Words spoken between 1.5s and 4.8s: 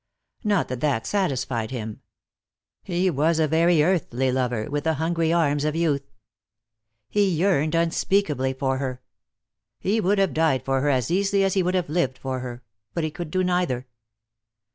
him. He was a very earthly lover,